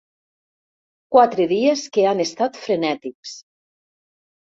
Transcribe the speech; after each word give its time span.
Quatre 1.17 1.47
dies 1.53 1.85
que 1.99 2.09
han 2.15 2.25
estat 2.27 2.61
frenètics. 2.65 3.39